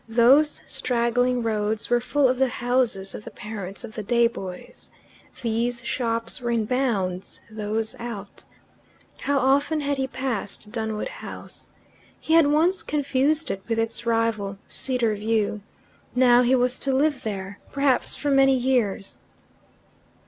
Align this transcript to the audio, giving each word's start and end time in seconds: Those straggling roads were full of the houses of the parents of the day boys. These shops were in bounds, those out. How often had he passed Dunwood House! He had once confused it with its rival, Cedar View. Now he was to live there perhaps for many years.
Those 0.09 0.63
straggling 0.65 1.43
roads 1.43 1.91
were 1.91 2.01
full 2.01 2.27
of 2.27 2.39
the 2.39 2.47
houses 2.47 3.13
of 3.13 3.23
the 3.23 3.29
parents 3.29 3.83
of 3.83 3.93
the 3.93 4.01
day 4.01 4.25
boys. 4.25 4.89
These 5.43 5.83
shops 5.85 6.41
were 6.41 6.49
in 6.49 6.65
bounds, 6.65 7.39
those 7.51 7.95
out. 7.99 8.43
How 9.19 9.37
often 9.37 9.81
had 9.81 9.97
he 9.97 10.07
passed 10.07 10.71
Dunwood 10.71 11.09
House! 11.09 11.71
He 12.19 12.33
had 12.33 12.47
once 12.47 12.81
confused 12.81 13.51
it 13.51 13.61
with 13.67 13.77
its 13.77 14.03
rival, 14.07 14.57
Cedar 14.67 15.13
View. 15.13 15.61
Now 16.15 16.41
he 16.41 16.55
was 16.55 16.79
to 16.79 16.95
live 16.95 17.21
there 17.21 17.59
perhaps 17.71 18.15
for 18.15 18.31
many 18.31 18.55
years. 18.57 19.19